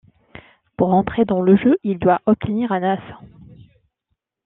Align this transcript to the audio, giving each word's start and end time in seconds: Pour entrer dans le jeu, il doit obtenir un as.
Pour 0.77 0.95
entrer 0.95 1.25
dans 1.25 1.41
le 1.41 1.55
jeu, 1.55 1.77
il 1.83 1.99
doit 1.99 2.23
obtenir 2.25 2.71
un 2.71 2.81
as. 2.81 3.17